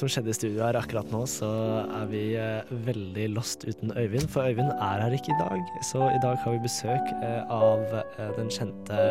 [0.00, 1.48] Som skjedde i studio her akkurat nå, så
[1.84, 4.30] er vi eh, veldig lost uten Øyvind.
[4.32, 5.74] For Øyvind er her ikke i dag.
[5.90, 9.02] Så i dag har vi besøk eh, av eh, den kjente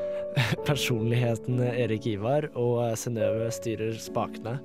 [0.68, 4.58] personligheten Erik Ivar, og Synnøve styrer spakene.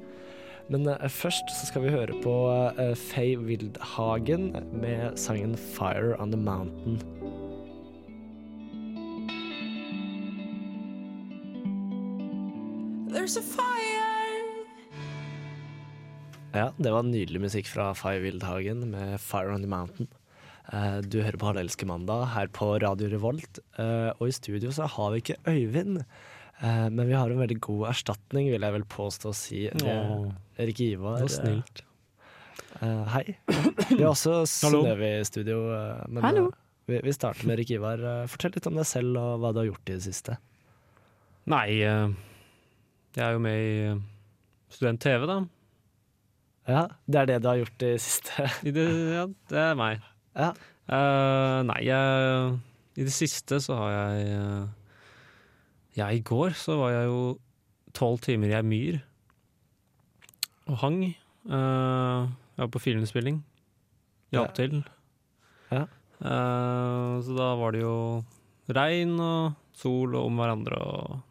[0.74, 2.34] Men først så skal vi høre på
[2.98, 6.98] Faye Wildhagen med sangen 'Fire on the Mountain'.
[13.14, 13.75] There's a fire.
[16.56, 20.08] Ja, det var nydelig musikk fra Five Wildhagen med 'Fire on the Mountain'.
[20.74, 24.88] Eh, Du hører på Hallelske mandag her på Radio Revolt, eh, og i studio så
[24.88, 26.00] har vi ikke Øyvind.
[26.62, 29.70] eh, Men vi har en veldig god erstatning, vil jeg vel påstå å si.
[29.70, 31.20] Det er Erik Ivar.
[31.20, 31.82] Så snilt.
[32.82, 33.36] eh, Hei.
[33.90, 34.84] Vi har også Hallo.
[34.84, 36.06] Synnøve i studio.
[36.08, 36.52] Men Hallo.
[36.88, 38.28] vi, vi starter med Erik Ivar.
[38.28, 40.38] Fortell litt om deg selv og hva du har gjort i det siste.
[41.48, 42.16] Nei, jeg
[43.18, 44.02] er jo med i
[44.72, 45.46] Student-TV, da.
[46.68, 48.48] Ja, Det er det du har gjort i siste.
[48.66, 50.02] I det, ja, det er meg.
[50.36, 50.52] Ja.
[50.90, 52.56] Uh, nei, jeg,
[52.98, 54.68] i det siste så har jeg uh,
[55.98, 57.22] Ja, i går så var jeg jo
[57.96, 58.98] tolv timer i ei myr
[60.66, 60.98] og hang.
[61.46, 62.26] Uh,
[62.58, 63.44] jeg var på filminnspilling.
[64.34, 64.56] Hjalp Ja.
[64.58, 64.80] til.
[65.70, 65.84] Ja.
[66.18, 68.24] Uh, så da var det jo
[68.74, 71.22] regn og sol og om hverandre og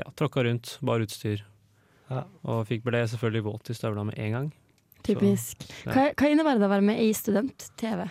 [0.00, 0.78] ja, tråkka rundt.
[0.80, 1.44] Bare utstyr.
[2.08, 2.24] Ja.
[2.48, 4.52] Og fikk ble selvfølgelig våt i støvla med en gang.
[5.06, 5.64] Typisk.
[5.86, 5.92] ja.
[5.92, 8.06] Hva, hva innebærer det å være med i student-TV?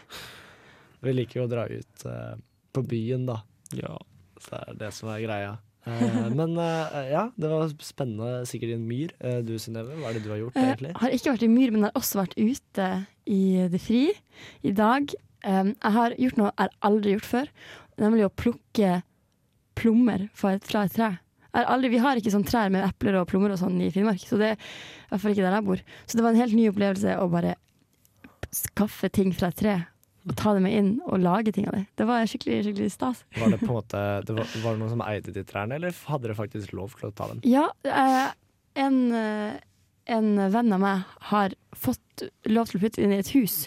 [1.05, 2.35] Vi liker jo å dra ut uh,
[2.73, 3.41] på byen, da.
[3.77, 3.95] Ja.
[4.41, 5.51] Så det er det som er greia.
[5.87, 8.45] Uh, men uh, ja, det var spennende.
[8.49, 9.13] Sikkert i en myr.
[9.45, 10.95] Du Synnøve, hva er det du har gjort Jeg egentlig?
[11.03, 12.89] har ikke vært i myr, men har også vært ute
[13.27, 13.43] i
[13.73, 14.03] det fri
[14.65, 15.13] i dag.
[15.45, 17.53] Um, jeg har gjort noe jeg har aldri gjort før,
[18.01, 18.97] nemlig å plukke
[19.77, 21.11] plommer fra et, fra et tre.
[21.65, 24.39] Aldri, vi har ikke sånn trær med epler og plommer og sånn i Finnmark, så
[24.39, 25.83] det er i hvert fall ikke der jeg bor.
[26.05, 27.55] Så det var en helt ny opplevelse å bare
[28.53, 29.75] skaffe ting fra et tre,
[30.27, 31.85] og ta det med inn og lage ting av det.
[31.99, 33.23] Det var skikkelig, skikkelig stas.
[33.37, 35.95] Var det på en måte det var, var det noen som eide de trærne, eller
[36.09, 37.41] hadde dere faktisk lov til å ta dem?
[37.47, 38.27] Ja, eh,
[38.83, 39.55] en, eh,
[40.17, 43.65] en venn av meg har fått lov til å flytte inn i et hus,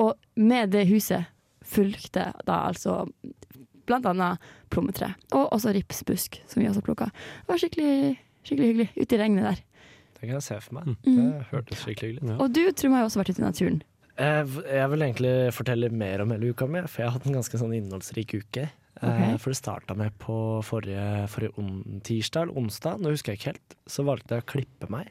[0.00, 1.28] og med det huset
[1.70, 3.04] fulgte da altså
[3.88, 7.10] blant annet plommetre, og også ripsbusk, som vi også plukka.
[7.44, 9.62] Det var skikkelig, skikkelig hyggelig, ute i regnet der.
[10.20, 10.90] Det kan jeg se for meg.
[11.06, 11.14] Mm.
[11.16, 12.32] Det hørtes skikkelig hyggelig ut.
[12.34, 12.36] Ja.
[12.44, 13.80] Og du, Trym, har jo også vært ute i naturen.
[14.20, 17.38] Eh, Jeg vil egentlig fortelle mer om hele uka mi, for jeg har hatt en
[17.38, 18.66] ganske sånn innholdsrik uke.
[19.00, 19.38] Okay.
[19.40, 20.34] For det starta med på
[20.66, 24.48] forrige, forrige on, tirsdag eller onsdag, nå husker jeg ikke helt, så valgte jeg å
[24.50, 25.08] klippe meg.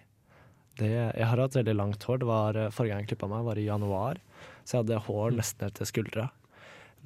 [0.77, 2.19] Det, jeg har hatt veldig langt hår.
[2.21, 4.19] Det var, eh, forrige gang jeg klippa meg, var i januar,
[4.61, 6.27] så jeg hadde hår nesten ned til skuldra.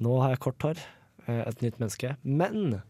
[0.04, 0.84] Nå har jeg kort hår.
[1.28, 2.16] Eh, Et nytt menneske.
[2.24, 2.82] Men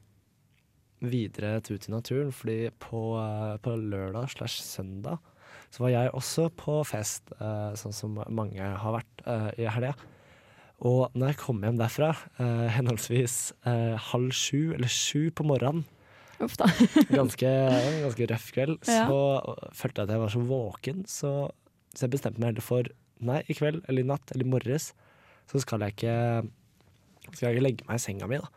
[1.05, 5.19] videre et ut i naturen, fordi på, eh, på lørdag slash søndag
[5.75, 9.95] så var jeg også på fest, eh, sånn som mange har vært i helga.
[10.85, 15.85] Og når jeg kom hjem derfra, henholdsvis halv sju eller sju på morgenen,
[16.43, 16.67] Uff da.
[17.15, 17.47] ganske,
[18.03, 19.07] ganske røff kveld, Ja.
[19.07, 19.21] så
[19.73, 21.31] følte jeg at jeg var så våken, så,
[21.95, 22.91] så jeg bestemte meg heller for
[23.23, 24.93] nei, i kveld eller i natt eller i morges,
[25.51, 26.49] så skal jeg ikke,
[27.33, 28.51] skal jeg ikke legge meg i senga mi, da.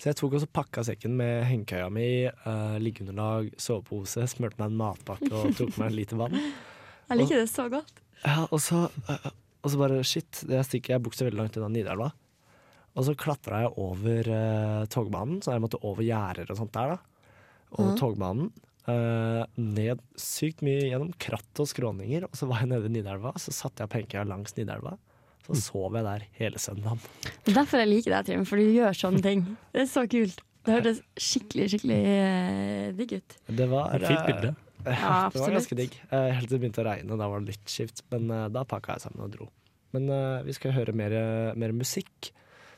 [0.00, 2.08] Så jeg tok også pakka sekken med hengekøya mi,
[2.46, 6.38] uh, liggeunderlag, sovepose, smurte meg en matpakke og tok meg en liter vann.
[7.10, 8.00] Jeg liker det så godt.
[8.22, 9.28] Ja, og så, uh,
[9.60, 12.08] og så bare shit, jeg stikker jeg bukser veldig langt unna Nidelva.
[12.96, 16.96] Og så klatra jeg over uh, togbanen, så jeg måtte over gjerder og sånt der,
[16.96, 17.28] da.
[17.76, 18.00] Over mm.
[18.00, 18.50] togbanen.
[18.88, 23.36] Uh, ned sykt mye gjennom kratt og skråninger, og så var jeg nede i Nidelva.
[23.36, 24.96] Så satte jeg hengekøya langs Nidelva.
[25.46, 27.00] Så sov jeg der hele søndagen.
[27.44, 29.44] Det er derfor jeg liker deg, Trym, for du gjør sånne ting.
[29.74, 30.42] Det er så kult.
[30.60, 33.38] Det hørtes skikkelig, skikkelig uh, digg ut.
[33.48, 34.52] Det var Et fint bilde.
[34.84, 35.96] Ja, det var ganske digg.
[36.12, 38.04] Uh, helt til det begynte å regne, da var det litt skift.
[38.12, 39.48] Men eh, da pakka jeg sammen og dro.
[39.96, 41.14] Men eh, vi skal høre mer,
[41.58, 42.30] mer musikk.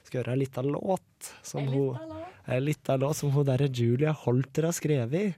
[0.03, 1.99] Vi skal høre ei lita låt som hun
[2.47, 5.37] eh, låt som hun derre Julia Holter har skrevet.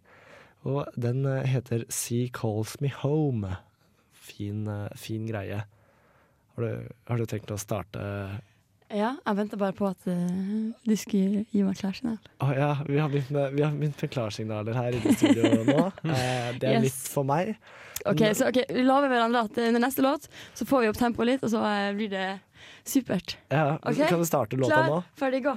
[0.65, 3.57] Og den eh, heter Sea Calls Me Home.
[4.13, 5.65] Fin, eh, fin greie.
[6.57, 8.01] Har du, har du tenkt å starte
[8.95, 12.19] Ja, jeg venter bare på at uh, du skulle gi meg klarsignal.
[12.45, 15.65] Å ja, vi har begynt med, vi har begynt med klarsignaler her inne i studio
[15.67, 15.87] nå.
[16.15, 16.85] Eh, det er Yes.
[16.87, 17.57] litt for meg.
[18.07, 20.99] Ok, så okay, Vi lover hverandre at eh, under neste låt så får vi opp
[21.01, 22.27] tempoet litt, og så eh, blir det
[22.87, 23.39] supert.
[23.51, 24.07] Ja, okay?
[24.13, 25.03] Kan du starte låta Klar, nå?
[25.19, 25.57] ferdig, gå.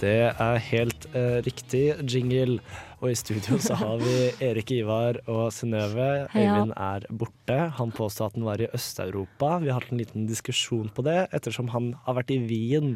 [0.00, 2.58] Det er helt uh, riktig jingle.
[3.00, 4.14] Og i studio så har vi
[4.44, 6.26] Erik Ivar og Synnøve.
[6.32, 7.58] Øyvind er borte.
[7.76, 9.58] Han påstod at han var i Øst-Europa.
[9.60, 12.94] Vi har hatt en liten diskusjon på det, ettersom han har vært i Wien.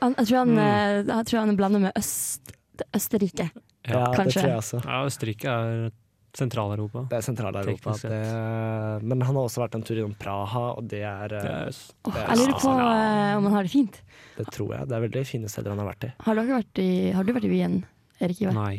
[0.00, 0.58] Han, jeg, tror han, Mm.
[0.58, 2.54] eh, jeg tror han er blanda med Øst,
[2.96, 3.50] Østerrike.
[3.88, 4.80] Ja, det tror jeg også.
[4.86, 5.90] Ja, Østerrike er
[6.38, 7.02] Sentral-Europa.
[7.10, 7.94] Det er Sentral-Europa.
[9.02, 11.78] Men han har også vært en tur innom Praha, og det er, Det eh, er,
[12.06, 14.00] Åh, er jeg lurer på eh, om han har det fint.
[14.36, 14.88] Det tror jeg.
[14.90, 16.12] Det er veldig fine steder han har vært i.
[16.26, 17.80] Har, vært i, har du vært i Wien,
[18.20, 18.54] Erik Ivar?
[18.60, 18.76] nei,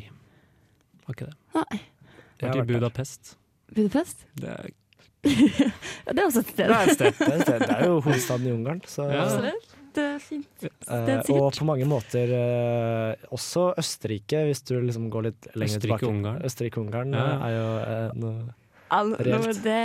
[1.07, 1.35] Har ikke det.
[1.57, 1.81] Nei.
[2.41, 3.35] Jeg har vært i Budapest.
[3.75, 4.25] Budapest?
[4.41, 4.71] Det er,
[5.21, 6.65] det er også et sted.
[6.71, 7.19] Det er et sted.
[7.19, 7.67] Det er, et sted.
[7.67, 8.81] Det er jo hovedstaden i Ungarn.
[8.87, 9.27] Så, Ja.
[9.93, 10.47] Det, er fint.
[10.61, 11.41] Det er sikkert.
[11.41, 16.05] og på mange måter eh, også Østerrike, hvis du liksom går litt lenger tilbake.
[16.05, 16.43] Østerrike-Ungarn.
[16.47, 17.25] Østerrike-Ungarn Ja.
[17.47, 18.53] er jo eh, noe
[18.91, 19.63] Al- reelt.
[19.63, 19.79] det,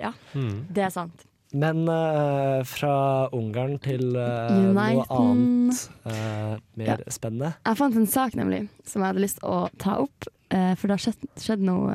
[0.00, 0.56] ja, mm.
[0.70, 1.24] det er sant.
[1.52, 6.96] Men uh, fra Ungarn til uh, noe annet uh, mer Ja.
[7.12, 7.50] spennende.
[7.66, 10.96] Jeg fant en sak nemlig som jeg hadde lyst til å ta opp, for det
[10.96, 11.94] har skjedd, skjedd noe,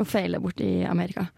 [0.00, 1.28] eh, noe feil der borte i Amerika.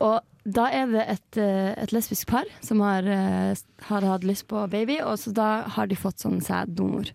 [0.00, 3.54] Og da er det et, eh, et lesbisk par som har, eh,
[3.88, 7.10] har hatt lyst på baby, og så da har de fått sånn sæddonor.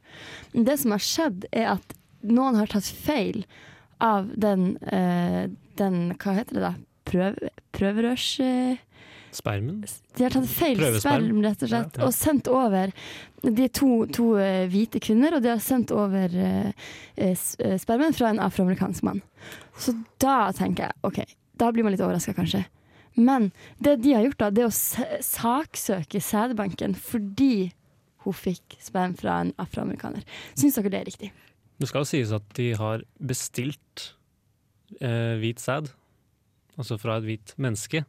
[0.53, 1.93] Det som har skjedd, er at
[2.23, 3.45] noen har tatt feil
[4.01, 6.75] av den, eh, den hva heter det da?
[7.05, 8.77] Prøv, prøverørs...
[9.31, 9.81] Spermen.
[10.17, 12.05] de har tatt feil sperm, rett og slett, Ja.
[12.05, 12.91] og sendt over
[13.43, 16.73] De er to, to eh, hvite kvinner, og de har sendt over eh,
[17.17, 19.21] eh, eh, spermen fra en afroamerikansk mann.
[19.79, 21.23] Så da tenker jeg OK,
[21.57, 22.65] da blir man litt overraska, kanskje.
[23.17, 23.51] Men
[23.81, 27.71] det de har gjort, da, det er å saksøke sædbanken fordi
[28.25, 30.21] hun fikk sperm fra en afroamerikaner.
[30.53, 31.31] Syns dere det er riktig?
[31.81, 34.11] Det skal jo sies at de har bestilt
[35.01, 35.89] eh, hvit sæd,
[36.77, 38.03] altså fra et hvit menneske.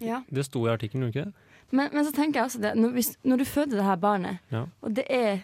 [0.00, 0.22] Ja.
[0.30, 1.46] Det sto i artikkelen, gjorde ikke det?
[1.70, 4.38] Men, men så tenker jeg også det, når, hvis, når du føder det her barnet,
[4.50, 4.64] Ja.
[4.82, 5.42] og det er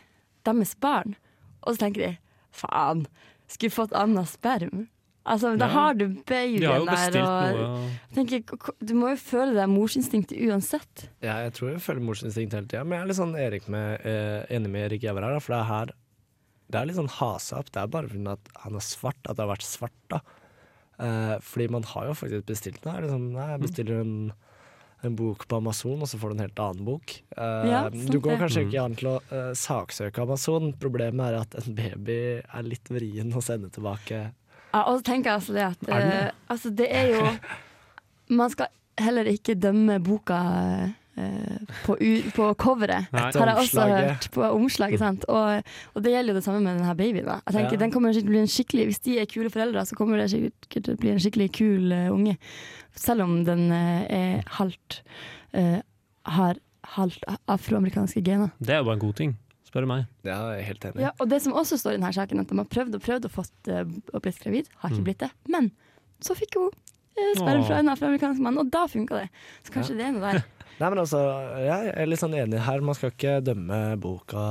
[0.48, 1.14] deres barn,
[1.62, 2.12] og så tenker de
[2.56, 3.06] faen,
[3.46, 4.86] skulle fått annet sperm.
[5.26, 7.68] Altså, Da har du De har jo der, og noe ja.
[8.14, 8.42] tenker,
[8.78, 11.08] du må jo føle deg morsinstinktet uansett.
[11.22, 14.06] Ja, jeg tror jeg føler morsinstinkt hele tida, men jeg er litt sånn Erik med,
[14.06, 15.94] eh, enig med Erik Jæver her, for det er her
[16.70, 17.68] Det er litt sånn hasa opp.
[17.70, 18.24] Det er bare fordi
[18.64, 20.18] han er svart, at det har vært svart, da.
[20.98, 23.02] Eh, fordi man har jo faktisk bestilt det her.
[23.04, 24.14] Liksom, jeg bestiller en,
[25.04, 27.12] en bok på Amazon, og så får du en helt annen bok.
[27.36, 28.68] Uh, Ja, du går kanskje Mm.
[28.70, 30.72] ikke an til å uh, saksøke Amazon.
[30.80, 34.32] Problemet er at en baby er litt vrien å sende tilbake.
[34.72, 36.32] Ja, og så tenker jeg altså det at uh, det?
[36.48, 37.22] altså det er jo
[38.28, 38.66] Man skal
[38.98, 40.40] heller ikke dømme boka
[41.86, 43.06] på, u, på coveret.
[43.12, 43.22] Nei.
[43.32, 44.10] har jeg også Omslaget.
[44.10, 44.98] hørt på omslaget.
[45.00, 45.24] Sant?
[45.32, 45.62] Og,
[45.94, 47.24] og det gjelder jo det samme med denne babyen.
[47.24, 47.38] Da.
[47.46, 47.82] Jeg tenker Ja.
[47.84, 50.28] den kommer til å bli en skikkelig Hvis de er kule foreldre, så kommer det
[50.34, 52.36] sikkert til å bli en skikkelig kul uh, unge.
[52.96, 55.00] Selv om den uh, er halvt
[55.56, 55.80] uh,
[56.36, 56.60] har
[56.96, 58.52] halvt afroamerikanske gener.
[58.60, 59.32] Det er jo bare en god ting,
[59.66, 60.04] spør du meg.
[60.26, 61.00] Ja, jeg er helt enig.
[61.02, 63.24] Ja, og det som også står i denne saken, at de har prøvd og prøvd
[63.30, 63.82] og fått uh,
[64.14, 65.08] og blitt gravid, har ikke Mm.
[65.08, 65.30] blitt det.
[65.50, 65.70] Men
[66.22, 69.28] så fikk hun uh, sperm fra en afroamerikansk mann, og da funka det.
[69.66, 70.44] Så kanskje det er noe der.
[70.78, 71.20] Nei, men altså,
[71.64, 72.80] jeg er litt sånn enig her.
[72.84, 74.42] Man skal ikke dømme boka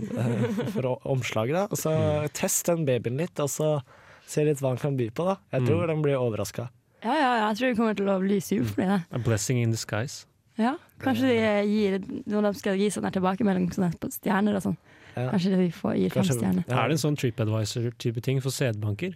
[0.00, 1.66] eh, for omslaget, da.
[1.68, 2.28] Altså, Mm.
[2.32, 3.82] test den babyen litt, og så
[4.26, 5.36] se litt hva han kan by på, da.
[5.52, 5.86] Jeg tror Mm.
[5.88, 6.70] den blir overraska.
[7.04, 10.24] Ja, ja, ja, jeg tror vi kommer til å bli det A blessing in disguise.
[10.58, 14.76] Ja, kanskje de gir gir Når de skal gi sånn tilbakemelding på stjerner og sånn,
[15.16, 15.30] Ja.
[15.30, 16.64] kanskje de får, gir fem stjerner.
[16.68, 16.84] Ja.
[16.84, 19.14] Er det en sånn TripAdvisor-type ting for sædbanker?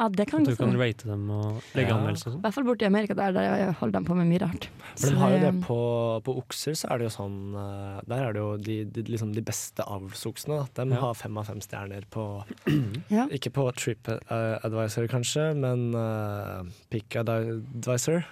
[0.00, 1.96] Ja, det kan At du kan rate dem og legge Ja.
[1.98, 2.42] anmeldelser og I sånn.
[2.46, 4.68] hvert fall borti Amerika, der, der holder de på med mye rart.
[4.96, 5.78] For de har jo det eh, på,
[6.24, 9.34] på okser, så er det jo sånn eh, Der er det jo de, de, liksom
[9.36, 10.62] de beste avlsoksene.
[10.74, 11.00] De Ja.
[11.04, 12.26] har fem av fem stjerner på
[13.12, 13.28] Ja.
[13.28, 18.24] Ikke på Trip eh, Advisor, kanskje, men uh, Pick Advisor.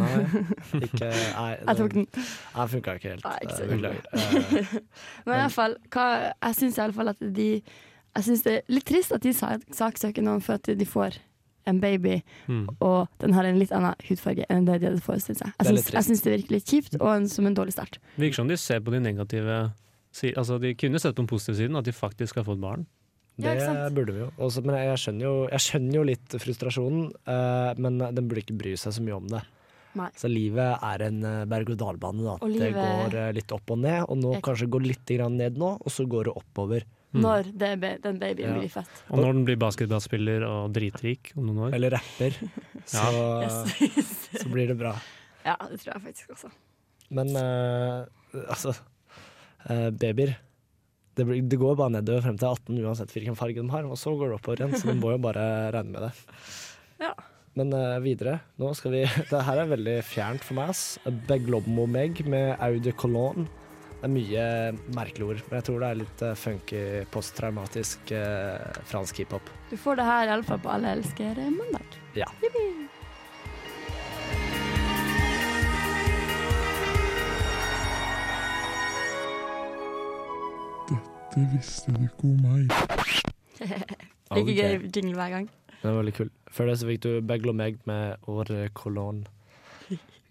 [0.00, 0.08] Nei,
[0.86, 2.06] ikke Nei, Jeg tok den.
[2.56, 3.26] Nei, funka ikke helt.
[3.26, 3.98] Nei, ikke Eh.
[4.16, 4.78] Eh,
[5.26, 7.48] Men i hvert fall, hva, jeg syns iallfall fall at de
[8.16, 11.18] Jeg synes det er litt trist at de saksøker noen for at de får
[11.66, 12.68] en baby, Mm.
[12.80, 15.50] og den har en litt annen hudfarge enn det de hadde forestilt seg.
[15.58, 17.98] Det er Jeg syns, jeg det virker litt kjipt, og en, som en dårlig start.
[18.16, 19.72] Virker som de ser på de negative
[20.14, 20.38] sidene.
[20.38, 22.86] Altså, de kunne sett på den positive siden, at de faktisk har fått barn.
[23.36, 23.58] Det
[23.92, 24.30] burde vi jo.
[24.38, 28.56] Også, men jeg skjønner jo, jeg skjønner jo litt frustrasjonen, uh, men den burde ikke
[28.56, 29.42] bry seg så mye om det.
[29.96, 30.10] Nei.
[30.16, 32.20] Så livet er en eh, berg-og-dal-bane.
[32.22, 32.34] da.
[32.44, 32.74] Og Det livet-
[33.10, 35.88] går eh, litt opp og ned, og nå kanskje går litt grann ned nå, og
[35.90, 36.84] så går det oppover.
[37.16, 37.22] Mm.
[37.24, 37.70] Når det,
[38.04, 38.56] den babyen Ja.
[38.60, 39.02] blir født.
[39.10, 41.74] Og når den blir basketballspiller og dritrik om noen år.
[41.78, 42.36] Eller rapper.
[42.86, 43.04] Så,
[43.42, 44.10] Yes.
[44.42, 44.92] så blir det bra.
[45.46, 46.50] ja, det tror jeg faktisk også.
[47.10, 48.04] Men uh,
[48.48, 48.74] altså
[49.70, 50.36] uh, Babyer.
[51.16, 53.96] Det, blir, det går bare nedover frem til 18 uansett hvilken farge de har, og
[53.96, 56.10] så går det oppover igjen, så de må jo bare regne med det.
[57.00, 57.14] Ja.
[57.56, 60.98] Men uh, videre, nå skal vi Det her er veldig fjernt for meg, ass.
[61.30, 63.46] Beglobmomeg med Audi Cologne.
[63.96, 64.42] Det er mye
[64.92, 66.80] merkelige ord, men jeg tror det er litt eh, funky,
[67.14, 69.48] posttraumatisk eh, fransk hiphop.
[69.70, 71.96] Du får det her iallfall på Alle elsker mandag.
[72.18, 72.28] Ja.
[72.44, 72.74] Yippee.
[80.92, 82.76] Dette visste du ikke om meg.
[84.36, 85.48] Like gøy jingle hver gang.
[85.76, 86.30] Det var veldig kul.
[86.52, 89.24] Før det så fikk du Beglomeg med Åre Cologne.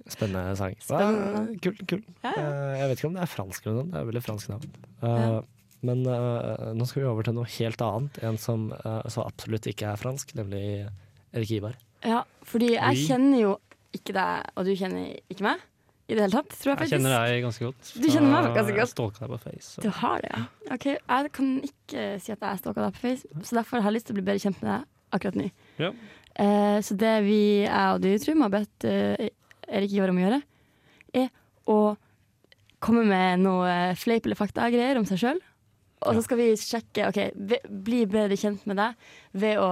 [0.08, 0.76] Spennende sang.
[0.80, 1.42] Spennende.
[1.50, 2.02] Ja, kul, kul.
[2.24, 2.46] Ja, ja.
[2.46, 4.72] Eh, Jeg vet ikke om det er fransk eller noe, det er veldig fransk navn.
[5.02, 5.42] Eh, Ja.
[5.86, 8.16] Men eh, nå skal vi over til noe helt annet.
[8.26, 8.70] En som
[9.12, 10.88] så absolutt ikke er fransk, nemlig
[11.34, 11.76] Erik Ivar.
[12.04, 13.06] Ja, fordi jeg Oui.
[13.08, 13.52] kjenner jo
[13.94, 15.60] ikke deg, og du kjenner ikke meg
[16.08, 17.92] i det hele tatt, tror jeg Jeg kjenner deg ganske godt.
[18.02, 18.90] Du kjenner meg ganske Jeg godt.
[18.94, 19.70] stalker deg på Face.
[19.76, 20.44] så- Du har det, ja.
[20.74, 23.94] Ok, Jeg kan ikke si at jeg stalka deg på Face, så derfor har jeg
[24.00, 25.52] lyst til å bli bedre kjent med deg akkurat nå.
[25.80, 25.92] Ja.
[26.36, 29.30] Eh, så det vi, jeg og du, tror, har bedt eh,
[29.68, 30.42] Erik Ivar om å gjøre,
[31.16, 31.30] er
[31.72, 31.80] å
[32.86, 35.44] komme med noe fleip eller fakta-greier om seg sjøl.
[36.06, 37.20] Og så skal vi sjekke OK,
[37.86, 39.08] bli bedre kjent med deg
[39.42, 39.70] ved å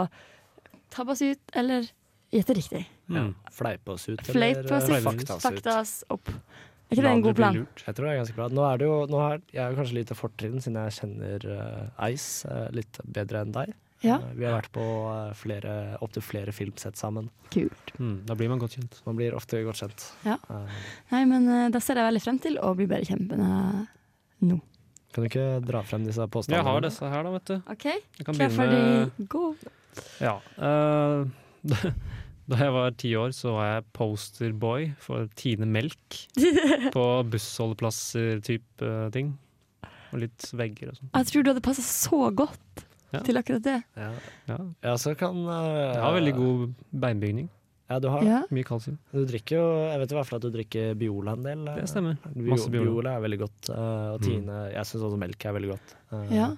[0.94, 1.86] tabbe oss ut eller
[2.34, 2.84] gjette riktig.
[3.12, 3.34] Mm.
[3.54, 6.32] Fleipe oss ut, Fleip oss eller fakta oss fakta oss opp.
[6.94, 7.60] Er ikke det en god plan?
[7.86, 8.48] Jeg tror det er ganske bra.
[8.54, 12.10] Nå er det jo, nå er, jeg er kanskje lite fortrinn siden jeg kjenner uh,
[12.10, 13.74] Ice uh, litt bedre enn deg.
[14.04, 17.30] Ja, Eh, vi har vært på uh, flere, opptil flere filmsett sammen.
[17.54, 17.94] kult.
[18.00, 18.26] Mm.
[18.28, 18.98] Da blir man godt kjent.
[19.06, 20.06] Man blir ofte godt kjent.
[20.28, 20.36] Ja.
[20.50, 20.80] Eh,
[21.14, 24.50] Nei, men eh, da ser jeg veldig frem til å bli bedre kjent med deg
[24.50, 24.58] nå.
[25.14, 27.56] kan du ikke dra frem disse Jeg har disse her, da, vet du.
[27.70, 27.86] OK,
[28.18, 29.44] Jeg kan klar, ferdig, gå.
[30.20, 30.36] Ja.
[30.58, 31.30] Uh,
[32.50, 36.18] da jeg var ti år, så var jeg posterboy for Tine Melk
[36.96, 39.36] på bussholdeplasser-type ting.
[40.14, 41.14] Og litt vegger og sånn.
[41.14, 42.84] Jeg tror du hadde passa så godt
[43.14, 43.20] Ja.
[43.22, 43.84] til akkurat det.
[43.96, 44.12] Ja.
[44.50, 44.58] Ja.
[44.84, 47.50] ja, så kan uh, Jeg har veldig god beinbygning.
[47.92, 48.42] Ja, du har Ja.
[48.50, 48.98] Mye kalsium.
[49.14, 51.68] Du drikker jo Jeg vet i hvert fall at du drikker Biola en del.
[51.68, 51.76] eh.
[51.82, 52.18] Det stemmer.
[52.34, 52.90] Bio, Masse Biola.
[52.90, 53.70] Biola er veldig godt.
[53.70, 54.48] Uh, og Mm.
[54.74, 55.96] Jeg syns også melk er veldig godt.
[56.12, 56.52] Uh, Ja.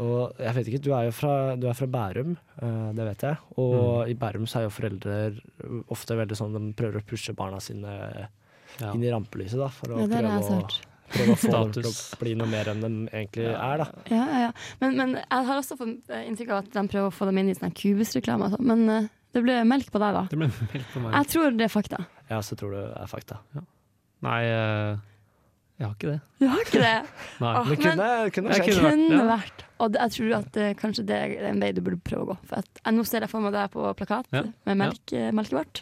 [0.00, 2.30] Og jeg vet ikke, du er jo fra, du er fra Bærum,
[2.62, 3.36] eh, det vet jeg.
[3.58, 4.08] Og Mm.
[4.08, 5.16] i Bærum så er jo foreldre
[5.92, 8.28] ofte veldig sånn De prøver å pushe barna sine
[8.80, 8.92] Ja.
[8.94, 9.68] inn i rampelyset, da.
[9.68, 10.80] For å er prøve, å.
[11.12, 13.88] Prøve å få dem til å bli noe mer enn de egentlig er, da.
[14.12, 14.52] Ja, ja, ja.
[14.82, 17.42] Men, men jeg har også fått eh, inntrykk av at de prøver å få dem
[17.42, 18.48] inn i sånn Cubus-reklame.
[18.48, 18.70] og sånn.
[18.70, 20.24] Men uh, det ble melk på deg, da.
[20.30, 21.14] Det ble melk på meg.
[21.18, 22.02] Jeg tror det er fakta.
[22.30, 23.40] Ja, så tror du det er fakta.
[24.26, 25.06] Nei, uh
[25.80, 26.18] jeg har ikke det.
[26.36, 26.96] Du har ikke det?
[27.40, 27.50] Nei.
[27.56, 28.80] Åh, Men kunne, kunne Jeg skjedd.
[28.84, 29.28] kunne vært- ja.
[29.30, 29.62] vært.
[29.80, 32.36] Og jeg tror at uh, kanskje det er en vei du burde prøve å gå.
[32.50, 34.42] For at, nå ser jeg for meg deg på plakat Ja.
[34.68, 35.30] med melk, ja.
[35.32, 35.80] melkevart.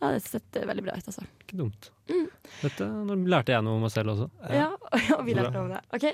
[0.00, 1.24] Ja, det setter veldig bra ut, altså.
[1.44, 1.90] Ikke dumt.
[2.08, 2.26] Mm.
[2.62, 4.30] Dette, nå lærte jeg noe om meg selv også.
[4.48, 4.70] Ja,
[5.18, 5.82] og vi lærte noe om det.
[5.98, 6.06] OK,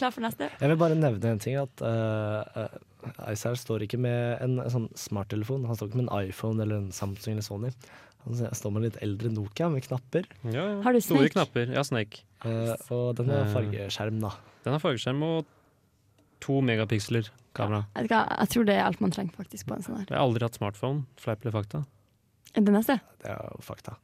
[0.00, 0.48] klar for neste?
[0.60, 1.58] Jeg vil bare nevne en ting.
[1.60, 5.66] At uh, Icer står ikke med en, sånn smarttelefon.
[5.68, 7.72] Han står ikke med en iPhone eller en Samsung eller Sony.
[8.24, 10.24] Han står med en litt eldre Nokia med knapper.
[10.48, 10.78] Ja, ja.
[10.86, 11.68] Har du Store knapper.
[11.76, 12.24] Ja, Snake.
[12.44, 13.52] Uh, og den har Eh.
[13.52, 14.32] fargeskjerm, da.
[14.64, 15.44] Den har fargeskjerm og
[16.44, 17.84] to megapiksler kamera.
[17.96, 20.08] Jeg, jeg tror det er alt man trenger faktisk på en sånn her.
[20.08, 21.04] Jeg har aldri hatt smartphone.
[21.20, 21.84] Fleip eller fakta?
[22.54, 22.98] Det neste?
[23.22, 23.96] Det er jo fakta.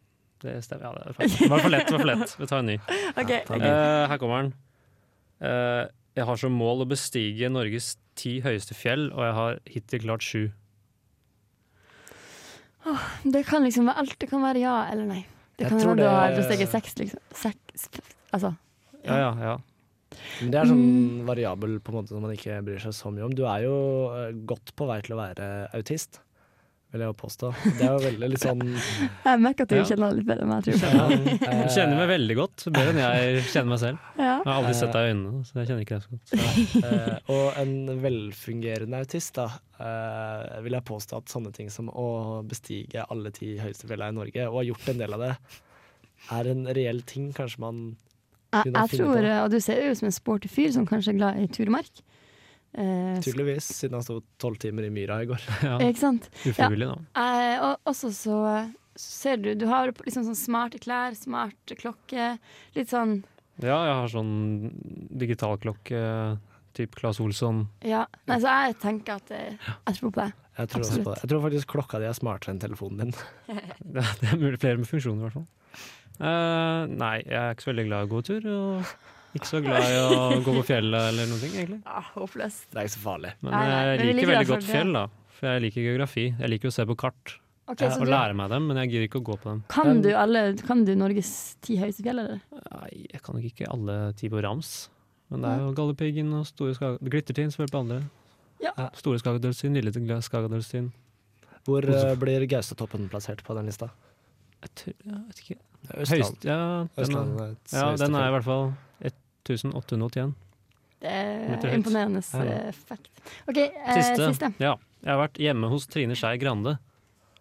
[0.42, 0.88] Det stemmer.
[0.88, 1.38] Ja, det er fakta.
[1.44, 1.86] Det var for lett.
[1.86, 2.34] det var for lett.
[2.40, 2.76] Vi tar en ny.
[3.20, 3.40] Okay.
[3.46, 4.52] Eh, her kommer den.
[5.40, 5.84] Uh,
[6.18, 10.24] jeg har som mål å bestige Norges ti høyeste fjell, og jeg har hittil klart
[10.26, 10.48] sju.
[13.22, 14.16] Det kan liksom være alt.
[14.20, 15.20] Det kan være ja eller nei.
[15.56, 17.20] Det Jeg kan tror være du har det- besteget seks, liksom.
[17.36, 17.88] Seks,
[18.32, 18.54] altså.
[19.04, 19.56] Ja, ja, ja.
[20.40, 23.24] Men det er sånn variabel på en måte som man ikke bryr seg så mye
[23.28, 23.34] om.
[23.36, 23.76] Du er jo
[24.16, 26.18] eh, godt på vei til å være autist.
[26.90, 27.48] Vil jeg jo påstå.
[27.78, 28.62] Det er jo veldig litt sånn
[29.28, 29.84] Jeg merker at du Ja.
[29.86, 30.96] kjenner litt bedre enn meg, tror jeg.
[30.96, 34.02] ja, Du eh, kjenner meg veldig godt, bedre enn jeg kjenner meg selv.
[34.18, 34.32] Ja.
[34.40, 36.84] Jeg har aldri sett deg i øynene, så jeg kjenner ikke deg så godt.
[36.90, 39.46] eh, Og en velfungerende autist, da,
[39.78, 42.08] eh, vil jeg påstå at sånne ting som å
[42.50, 45.32] bestige alle ti høyeste fjellene i Norge, og ha gjort en del av det,
[46.36, 47.82] er en reell ting kanskje man
[48.52, 51.12] Jeg, Kunne jeg tror, og du ser jo ut som en sporty fyr som kanskje
[51.14, 52.00] er glad i turmark.
[52.72, 55.42] Eh, Tydeligvis, siden han sto tolv timer i myra i går.
[55.66, 56.28] Ja, ikke sant?
[56.46, 57.24] Ufrivillig, da.
[57.24, 58.36] Eh, og også så
[59.00, 62.34] så ser du Du har liksom sånn smarte klær, smart klokke.
[62.76, 63.20] Litt sånn
[63.62, 64.32] Ja, jeg har sånn
[65.20, 66.00] digitalklokke,
[66.76, 67.64] type Claes Olsson.
[67.86, 68.04] Ja.
[68.30, 70.30] Nei, så jeg tenker at jeg, jeg tror på det.
[70.60, 71.20] Jeg tror, også på det.
[71.22, 73.14] jeg tror faktisk klokka di er smartere enn telefonen din.
[73.94, 75.48] Det det er mulig flere med funksjoner, i hvert fall.
[76.20, 78.90] Eh, nei, jeg er ikke så veldig glad i å gå tur, og
[79.36, 81.80] ikke så glad i å gå på fjellet eller noen ting, egentlig.
[81.84, 82.66] Ja, Håpløst.
[82.72, 83.36] Det er ikke så farlig.
[83.44, 85.04] Men Nei, nei, jeg men liker veldig godt fjell, da.
[85.36, 86.26] For jeg liker geografi.
[86.34, 87.36] Jeg liker å se på kart
[87.70, 89.58] Okay, jeg, og du, lære meg dem, men jeg gidder ikke å gå på dem.
[89.70, 91.28] kan du alle Kan du Norges
[91.62, 92.40] ti høyeste fjell, eller?
[92.66, 94.72] Nei, jeg kan nok ikke alle ti på rams.
[95.30, 96.98] Men det er jo Galdhøpiggen og Store Skag...
[97.06, 98.00] Glittertind, selvfølgelig på andre.
[98.64, 98.74] Ja.
[98.98, 100.90] Store Skagadølstind, Lille Skagadølstind.
[101.68, 103.92] Hvor uh, blir Gaustatoppen plassert på den lista?
[104.64, 105.60] Jeg tror, jeg vet ikke.
[105.94, 106.10] Østland.
[106.10, 106.60] Høyst, ja,
[106.98, 108.72] den er, ja, den er i hvert fall
[109.54, 110.34] 1881.
[111.00, 112.42] Det er imponerende Ja.
[112.68, 113.08] eh, fact.
[113.48, 114.26] OK, eh, Siste.
[114.34, 114.52] siste.
[114.60, 114.74] Ja.
[115.02, 116.78] Jeg har vært hjemme hos Trine Skei Grande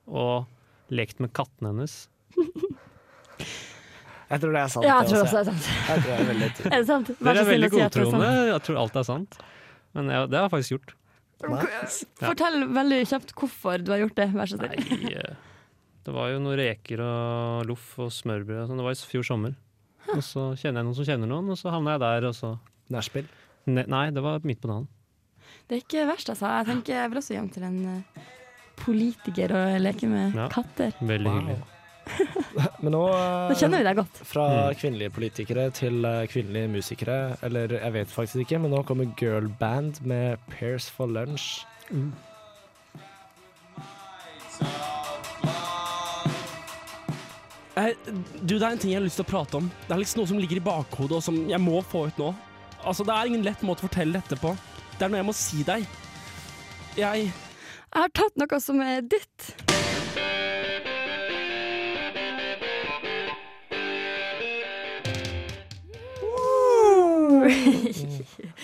[0.08, 0.46] og
[0.89, 2.08] lekt med katten hennes.
[4.30, 4.86] Jeg tror det er sant.
[4.86, 5.39] Ja, jeg tror også.
[5.39, 5.68] det er sant.
[5.89, 7.08] Jeg tror det er veldig Er det sant?
[7.18, 8.28] Vær Dere er veldig godtroende.
[8.51, 9.38] Jeg tror alt er sant.
[9.98, 10.94] Men jeg, det har jeg faktisk gjort.
[12.20, 15.16] Fortell veldig kjapt hvorfor du har gjort det, vær så snill.
[15.16, 15.34] Eh,
[16.06, 18.62] det var jo noen reker og loff og smørbrød.
[18.62, 18.78] og sånn.
[18.84, 19.56] Det var i fjor sommer.
[20.16, 22.28] Og så kjenner jeg noen som kjenner noen, og så havna jeg der.
[22.30, 22.54] Og så
[22.89, 23.25] Nachspiel.
[23.68, 24.88] ne Nei, det var midt på dagen.
[25.70, 26.48] Det er ikke verst, altså.
[26.58, 28.22] Jeg tenker jeg vil også hjem til en eh,
[28.80, 30.48] politiker og leke med Ja.
[30.50, 30.92] katter.
[31.01, 31.39] Veldig Wow.
[31.39, 31.62] hyggelig.
[32.82, 34.18] Men nå nå kjenner vi deg godt.
[34.25, 34.75] Fra Mm.
[34.82, 39.48] kvinnelige politikere til eh, kvinnelige musikere, eller jeg vet faktisk ikke, men nå kommer Girl
[39.60, 41.66] Band med Pairs for Lunch.
[47.89, 49.69] Eh, du, Det er en ting jeg har lyst til å prate om.
[49.88, 52.32] Det er liksom noe som ligger i bakhodet, og som jeg må få ut nå.
[52.86, 54.56] Altså, Det er ingen lett måte å fortelle dette på.
[54.97, 55.86] Det er noe jeg må si deg.
[56.97, 57.32] Jeg
[57.89, 59.54] Jeg har tatt noe som er ditt.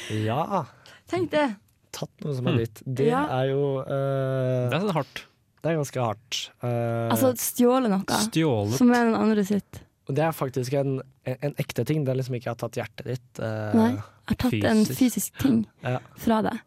[0.09, 0.65] Ja,
[1.09, 1.55] Tenk det.
[1.95, 2.57] tatt noe som er Mm.
[2.59, 2.81] ditt.
[2.85, 3.23] Det Ja.
[3.41, 4.69] er jo uh...
[4.69, 5.25] Det er sånn hardt.
[5.65, 6.39] Det er ganske hardt.
[6.61, 8.75] Uh, Altså stjåle noe Stjålet.
[8.77, 9.79] som er den andre sitt.
[10.13, 12.03] det er faktisk en, en, en ekte ting.
[12.05, 13.39] Det er liksom ikke jeg har tatt hjertet ditt.
[13.41, 13.87] Uh, Nei.
[13.95, 14.99] Jeg har tatt en Fysisk.
[14.99, 15.57] fysisk ting
[15.95, 15.97] Ja.
[16.21, 16.59] fra deg.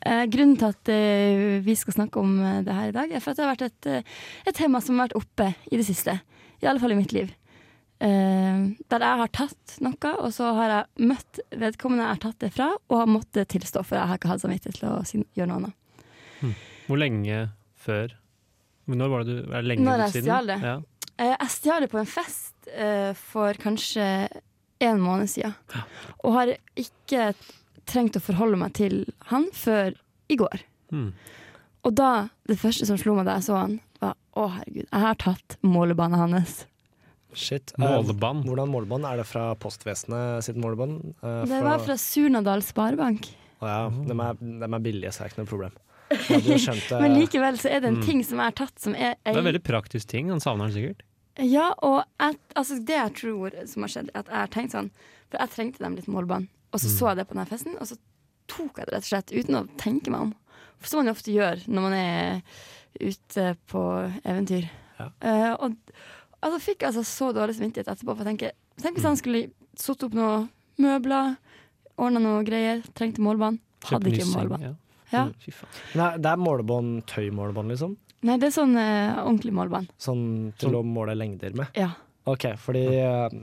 [0.00, 0.90] Uh, grunnen til at
[1.66, 4.08] vi skal snakke om det her i dag, er for at det har vært et,
[4.48, 6.14] et tema som har vært oppe i det siste.
[6.62, 7.28] I alle fall i mitt liv.
[7.98, 12.50] Der jeg har tatt noe, og så har jeg møtt vedkommende jeg har tatt det
[12.54, 15.58] fra, og har måttet tilstå, for jeg har ikke hatt samvittighet til å gjøre noe
[15.64, 16.60] annet.
[16.86, 17.40] Hvor lenge
[17.78, 18.14] før?
[18.88, 20.28] Når var det du Er det lenge Når jeg siden?
[20.28, 20.58] stjal det.
[20.64, 20.76] Ja.
[21.18, 24.06] Eh, jeg stjal det på en fest eh, for kanskje
[24.80, 25.54] en måned siden.
[26.24, 27.32] Og har ikke
[27.88, 29.00] trengt å forholde meg til
[29.32, 29.94] han før
[30.30, 30.62] i går.
[30.92, 31.12] Mm.
[31.88, 35.02] Og da, det første som slo meg da jeg så han, var å herregud, jeg
[35.02, 36.60] har tatt målebanen hans.
[37.34, 37.72] Shit.
[37.76, 38.44] Eh, Målebånd.
[38.48, 39.04] hvordan målebånd?
[39.04, 41.14] Er det fra postvesenet sitt målebånd?
[41.22, 43.28] Eh, Det var fra Surnadal Sparebank.
[43.60, 45.76] Å ja, de er, de er billige, så det er ikke noe problem.
[46.08, 47.00] Det.
[47.00, 48.04] Men likevel så er det en Mm.
[48.06, 50.30] ting som jeg har tatt som er Det er en veldig praktisk ting.
[50.30, 51.02] Han savner den sikkert.
[51.38, 54.72] Ja, og jeg, altså det jeg tror som har skjedd, er at jeg har tenkt
[54.72, 54.90] sånn
[55.30, 56.48] For jeg trengte dem litt målbånd.
[56.72, 56.96] Og så Mm.
[56.98, 57.96] så jeg det på denne festen, og så
[58.48, 60.34] tok jeg det rett og slett uten å tenke meg om.
[60.80, 62.42] For som man jo ofte gjør når man er
[63.00, 63.82] ute på
[64.24, 64.70] eventyr.
[64.98, 65.10] Ja.
[65.22, 65.76] Uh, og
[66.42, 68.16] altså, fikk jeg altså så dårlig samvittighet etterpå.
[68.16, 71.36] For jeg tenker, tenk hvis han skulle satt opp noen møbler,
[71.98, 73.58] ordna noen greier, trengte målbånd.
[73.84, 74.62] Hadde ikke målbånd.
[74.62, 74.74] Ja.
[75.12, 75.24] Ja.
[75.28, 75.78] Mm, Fy faen.
[76.00, 77.94] Nei, det er målebånd, tøymålebånd, liksom?
[78.28, 79.92] Nei, det er sånn eh, ordentlig målebånd.
[80.02, 80.24] Sånn
[80.58, 81.70] til å måle lengder med?
[81.78, 81.92] Ja.
[82.28, 83.38] Ok, fordi eh,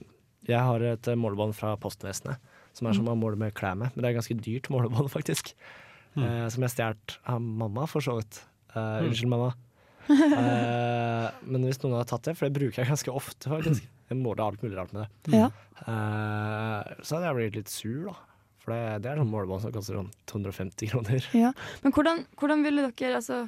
[0.45, 2.37] jeg har et eh, målebånd fra postvesenet,
[2.75, 3.95] som er som man måler måle med klær med.
[3.95, 5.53] Men det er ganske dyrt målebånd, faktisk.
[6.15, 6.25] Mm.
[6.27, 6.99] Eh, som jeg stjal
[7.31, 8.41] av mamma, for så vidt.
[8.43, 9.05] Eh, Mm.
[9.09, 9.53] Unnskyld, mamma.
[10.11, 13.87] Eh, men hvis noen har tatt det, for det bruker jeg ganske ofte, faktisk.
[14.11, 15.39] Jeg måler alt mulig rart med det.
[15.39, 15.47] Ja.
[15.81, 18.15] Eh, så hadde jeg blitt litt sur, da.
[18.65, 21.29] For det, det er sånn målebånd som koster sånn 250 kroner.
[21.45, 21.51] Ja,
[21.83, 23.43] men hvordan, hvordan ville dere altså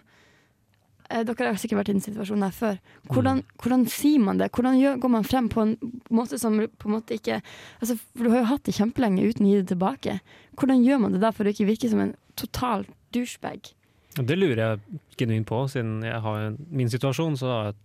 [1.10, 2.78] eh, Dere har sikkert vært i den situasjonen her før.
[3.10, 4.52] Hvordan, hvordan sier man det?
[4.54, 5.74] Hvordan gjør, går man frem på en
[6.14, 9.48] måte som på en måte ikke altså, For du har jo hatt det kjempelenge uten
[9.48, 10.20] å gi det tilbake.
[10.60, 13.74] Hvordan gjør man det da for å ikke virke som en total douchebag?
[14.18, 17.78] Det lurer jeg genuint på, siden jeg har min situasjon, så har jeg,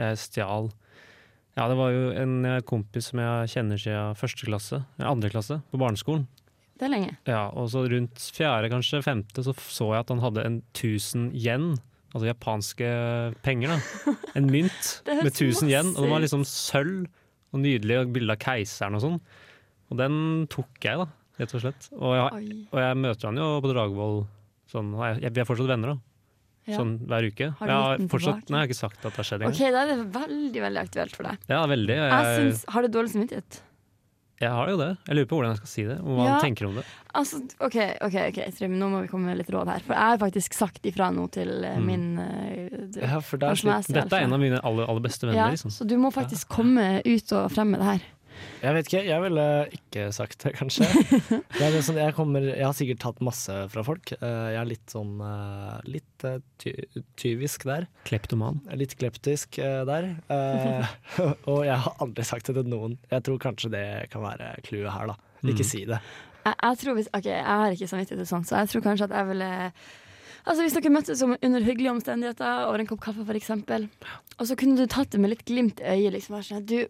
[0.00, 0.70] jeg stjal
[1.54, 5.80] Ja, det var jo en kompis som jeg kjenner siden første klasse, andre klasse, på
[5.80, 6.24] barneskolen.
[6.84, 7.12] Det er lenge.
[7.24, 11.30] Ja, og så rundt fjerde, kanskje femte, så så jeg at han hadde en 1000
[11.32, 11.70] yen.
[12.12, 12.88] Altså japanske
[13.46, 14.12] penger, da.
[14.38, 15.94] En mynt med 1000 yen.
[15.94, 17.06] Og den var liksom sølv
[17.54, 19.16] og nydelig, og bilde av keiseren og sånn.
[19.88, 20.16] Og den
[20.52, 21.08] tok jeg, da,
[21.40, 21.88] rett og slett.
[21.96, 24.24] Og jeg, og jeg møter han jo på Dragvoll
[24.74, 24.92] sånn,
[25.22, 26.10] jeg, Vi er fortsatt venner, da.
[26.64, 26.78] Ja.
[26.80, 27.50] Sånn hver uke.
[27.58, 29.54] Har du Jeg har fortsatt, nei, jeg har ikke sagt at det har skjedd OK,
[29.54, 31.48] Okay, da er det veldig, veldig aktuelt for deg.
[31.52, 31.96] Ja, veldig.
[32.02, 33.64] Jeg Jeg, synes, Har du dårlig samvittighet?
[34.40, 34.88] Jeg har jo det.
[35.08, 36.40] Jeg lurer på hvordan jeg skal si det, hva Ja.
[36.40, 36.84] tenker om det.
[37.14, 39.80] Altså, OK, ok, ok, Trym, nå må vi komme med litt råd her.
[39.86, 41.86] For jeg har faktisk sagt ifra nå til eh, Mm.
[41.86, 42.16] min
[42.92, 45.46] du, Ja, for det er stjeler Dette er en av mine aller, aller beste venner.
[45.46, 45.70] ja, liksom.
[45.70, 48.00] Så du må faktisk komme ut og fremme det her.
[48.64, 49.44] Jeg vet ikke, jeg ville
[49.76, 50.86] ikke sagt det, kanskje.
[51.58, 54.12] Det er litt sånn, jeg, kommer, jeg har sikkert tatt masse fra folk.
[54.16, 56.72] Eh, Jeg er litt sånn eh, litt eh, ty
[57.20, 57.86] tyvisk der.
[58.08, 58.62] Kleptoman.
[58.80, 60.10] Litt kleptisk der.
[60.32, 60.94] Eh,
[61.50, 62.96] og jeg har aldri sagt det til noen.
[63.12, 65.18] Jeg tror kanskje det kan være clouet her, da.
[65.44, 65.68] Ikke Mm.
[65.68, 65.98] si det.
[66.44, 69.06] Jeg, jeg tror hvis, ok, jeg har ikke samvittighet til sånt, så jeg tror kanskje
[69.10, 69.50] at jeg ville
[70.44, 73.48] Altså Hvis dere møttes under hyggelige omstendigheter over en kopp kaffe, f.eks.,
[74.36, 76.12] og så kunne du tatt det med litt glimt i øyet.
[76.18, 76.82] Liksom, sånn at du,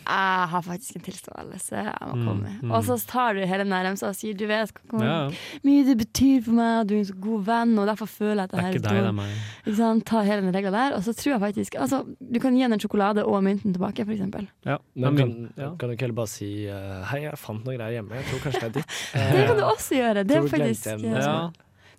[0.00, 2.54] jeg har faktisk en tilståelse jeg må komme med.
[2.62, 2.70] mm.
[2.74, 5.60] Og så tar du hele den remsa og sier du vet hvor Ja, ja.
[5.66, 8.40] mye det betyr for meg, og du er en så god venn, og derfor føler
[8.42, 9.36] jeg at Det er det ikke deg, det er meg.
[9.66, 10.04] Ikke sant?
[10.10, 10.96] Ta hele den regla der.
[10.96, 12.02] Og så tror jeg faktisk altså,
[12.34, 14.20] Du kan gi henne en sjokolade og mynten tilbake, f.eks.
[14.66, 14.76] Ja.
[14.94, 15.70] Men Ja, kan, ja.
[15.78, 18.14] kan du ikke heller bare si eh, Hei, jeg fant noe greier hjemme.
[18.20, 19.00] Jeg tror kanskje det er ditt.
[19.36, 20.24] Det kan du også gjøre.
[20.26, 21.50] Det er faktisk Ja,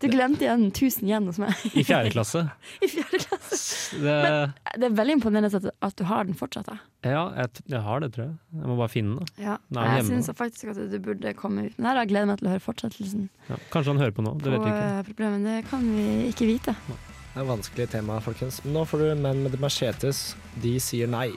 [0.02, 2.42] Du glemte igjen 1000 igjen hos meg I fjerde klasse.
[2.86, 4.00] i fjerde klasse.
[4.02, 4.16] Det,
[4.82, 6.66] Det er veldig imponerende at, at du har den fortsatt.
[6.72, 6.78] Da.
[7.06, 8.36] ja, jeg, jeg har det, tror jeg.
[8.58, 9.32] Jeg må bare finne den.
[9.46, 9.58] Ja.
[9.70, 12.02] Den Jeg syns faktisk at du burde komme ut med den.
[12.02, 13.60] Jeg gleder meg til å høre fortsettelsen Ja.
[13.74, 14.90] Kanskje han hører på nå, det vet vi ikke.
[14.98, 15.48] eh, problemet.
[15.48, 16.76] Det kan vi ikke vite.
[17.32, 18.60] Det er et vanskelig tema, folkens.
[18.66, 20.24] Men nå får du menn med det machetes.
[20.66, 21.30] De sier nei.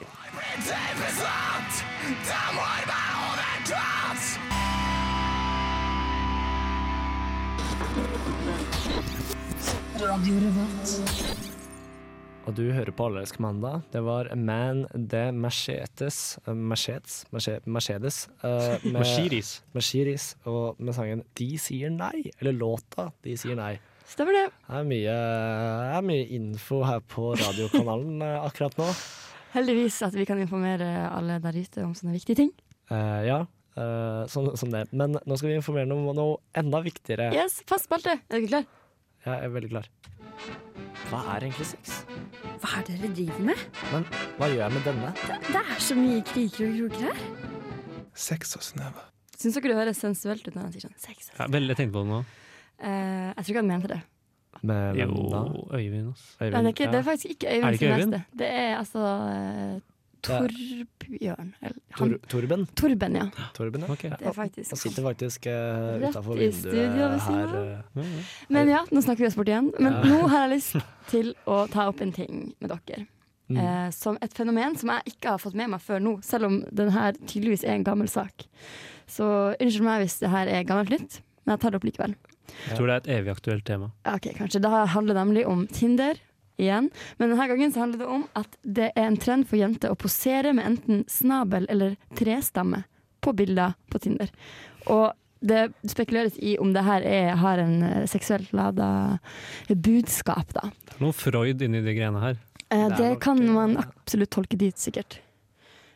[12.44, 13.80] Og du hører på Allersk mandag.
[13.92, 17.22] Det var Man de Machetes eh, Machetes?
[17.32, 18.18] Mache- Mercedes.
[18.44, 19.52] Uh, med- Mashiris.
[19.72, 20.26] Mashiris.
[20.44, 22.30] Og med sangen De sier nei.
[22.40, 23.78] Eller låta De sier nei.
[24.04, 24.44] Stemmer det.
[24.68, 28.90] Det er mye, det er mye info her på radiokanalen eh, akkurat nå.
[29.54, 32.52] Heldigvis at vi kan informere alle der ute om sånne viktige ting.
[32.92, 33.38] Uh, ja,
[33.76, 34.84] eh, sånn som det.
[34.92, 37.30] Men nå skal vi informere om noe enda viktigere.
[37.36, 38.18] Yes, Fast spalte.
[38.30, 38.66] Er du klar?
[39.24, 39.88] Jeg er veldig klar.
[41.08, 42.00] Hva er egentlig sex?
[42.62, 43.64] Hva er det dere driver med?
[43.92, 44.06] Men
[44.38, 45.10] hva gjør jeg med denne?
[45.48, 47.20] Det er så mye kriker og kroker her.
[48.14, 49.04] Sex og snøve.
[49.34, 51.30] Syns dere det høres sensuelt ut når han sier sånn sex?
[51.36, 52.20] Ja, veldig tenkt på det nå.
[52.82, 54.00] Uh, jeg tror ikke han mente det.
[54.64, 55.08] Med Jo?
[55.74, 56.22] Øyvind, ass.
[56.38, 58.12] Det, er ikke, det er faktisk ikke Øyvind Er det ikke sin Øyvind?
[58.14, 58.38] neste.
[58.38, 59.02] Det er altså
[59.34, 59.80] eh,
[60.24, 61.50] Torbjørn.
[61.60, 62.66] Eller, Tor Torben?
[62.78, 63.26] Torben, ja.
[63.56, 63.92] Torben, ja.
[63.92, 64.04] Ok.
[64.08, 67.56] Det er faktisk Han sitter faktisk uh, utafor vinduet studio her.
[67.60, 68.04] eh.
[68.04, 68.04] Ja.
[68.56, 69.72] Men ja, nå snakker vi oss bort igjen.
[69.78, 70.02] Men Ja.
[70.10, 70.76] nå har jeg lyst
[71.12, 73.06] til å ta opp en ting med dere.
[73.52, 73.58] Mm.
[73.60, 76.62] Eh, som et fenomen som jeg ikke har fått med meg før nå, selv om
[76.72, 78.46] den her tydeligvis er en gammel sak.
[79.06, 79.26] Så
[79.60, 82.14] unnskyld meg hvis det her er gammelt nytt, men jeg tar det opp likevel.
[82.70, 83.90] Jeg tror det er et evig aktuelt tema.
[84.08, 84.62] Ok, kanskje.
[84.64, 86.16] Det handler nemlig om Tinder
[86.60, 86.90] igjen.
[87.18, 89.98] Men denne gangen så handler det om at det er en trend for jenter å
[89.98, 92.84] posere med enten snabel eller trestamme
[93.24, 94.30] på bilder på Tinder.
[94.92, 95.12] Og
[95.44, 99.18] det spekuleres i om det her er, har en eh, seksuelt lada
[99.68, 100.70] budskap, da.
[100.88, 102.38] Det er noe Freud inni de greiene her.
[102.70, 105.18] Eh, Det det nok, kan man eh, absolutt tolke dit, sikkert.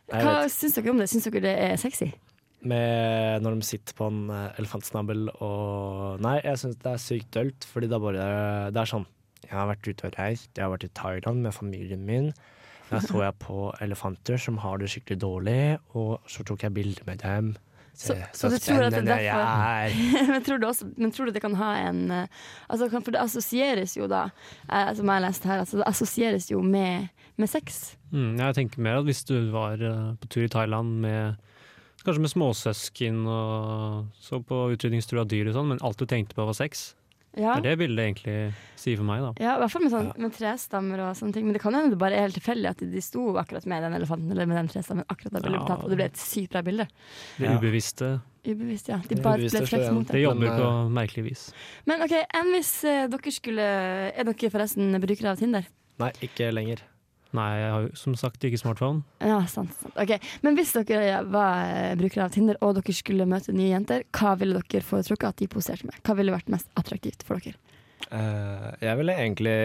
[0.09, 1.09] Hva syns dere om det?
[1.13, 2.13] Syns dere det er sexy?
[2.69, 7.29] med når de sitter på en eh, elefantsnabel og Nei, jeg syns det er sykt
[7.37, 8.25] dølt, fordi det er bare
[8.75, 9.07] Det er sånn
[9.49, 12.33] Jeg har vært ute og reist, jeg har vært i Thailand med familien min.
[12.91, 17.05] Da så jeg på elefanter som har det skikkelig dårlig, og så tok jeg bilde
[17.09, 17.51] med dem.
[17.99, 20.29] Så- så, så du tror at det er spennende jeg er.
[20.33, 22.27] men, tror du også, men tror du det kan ha en eh,
[22.71, 24.29] altså, For det assosieres jo da,
[24.71, 27.97] eh, som jeg har lest her, altså, det assosieres jo med, med sex.
[28.13, 31.37] Mm, jeg tenker mer at hvis du var eh, på tur i Thailand med
[32.07, 36.45] Kanskje med småsøsken og så på utrydningstrua dyr og sånn, men alt du tenkte på
[36.47, 36.93] var sex.
[37.37, 37.59] Ja.
[37.61, 38.37] Det er det bildet egentlig
[38.81, 39.31] sier for meg, da.
[39.43, 41.45] Ja, i hvert fall med, sånn, med trestammer og sånne ting.
[41.47, 43.95] Men det kan hende det bare er helt tilfeldig at de sto akkurat med den
[43.99, 46.51] elefanten eller med den trestammen akkurat da bildet ble tatt, og det ble et sykt
[46.57, 46.89] bra bilde.
[47.39, 48.11] Det ubevisste.
[48.49, 48.99] Ubevisst, ja.
[49.05, 50.23] De Det bare ble fleks mot Det det.
[50.25, 51.43] jobber Men, på eh, merkelig vis.
[51.91, 53.67] Men OK, enn hvis eh, dere skulle
[54.15, 55.67] Er dere forresten brukere av Tinder?
[55.99, 56.81] Nei, ikke lenger.
[57.37, 59.03] Nei, jeg har jo som sagt ikke smartphone.
[59.21, 59.75] Ja, sant.
[59.77, 59.97] sant.
[60.01, 60.15] Ok,
[60.45, 64.33] Men hvis dere var eh, brukere av Tinder, og dere skulle møte nye jenter, hva
[64.41, 65.99] ville dere foretrukket at de poserte med?
[66.07, 67.61] Hva ville vært mest attraktivt for dere?
[68.09, 69.59] Uh, jeg ville egentlig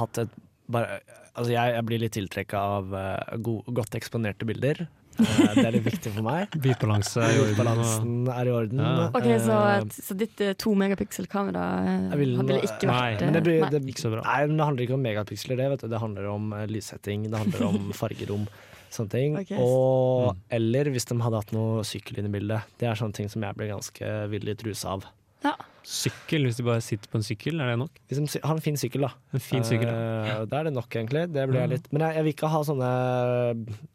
[0.00, 0.36] hatt et
[0.72, 1.00] bare,
[1.38, 4.88] Altså, jeg, jeg blir litt tiltrekka av uh, go godt eksponerte bilder.
[5.18, 6.52] Eh, det er litt viktig for meg.
[6.62, 7.56] Hvitbalanse er i orden.
[7.58, 8.78] Balansen er i orden.
[8.84, 9.08] Ja.
[9.10, 11.64] Ok, så, Eh, så ditt eh, to megapixel-kamera
[12.16, 14.22] ville nå- ikke Nei, vært men det, blir, det, Ikke så bra.
[14.24, 15.68] Nei, men det handler ikke om megapiksler, det.
[15.74, 15.88] Vet du.
[15.88, 18.48] Det handler om lyssetting, det handler om fargerom.
[18.90, 19.36] Sånne ting.
[19.36, 19.58] Okay.
[19.60, 20.38] Og, Mm.
[20.50, 22.62] Eller hvis de hadde hatt noe sykkel inne i bildet.
[22.78, 25.02] Det er sånne ting som jeg blir ganske villig trusa ruse
[25.46, 25.60] av.
[25.88, 27.94] Sykkel, hvis de bare sitter på en sykkel, er det nok?
[28.10, 29.10] Hvis de har en fin sykkel, da.
[29.32, 29.86] En fin sykkel.
[29.88, 30.34] da.
[30.40, 31.22] Eh, Da er det nok, egentlig.
[31.32, 31.86] Det blir jeg litt.
[31.92, 32.90] Men jeg, jeg vil ikke ha sånne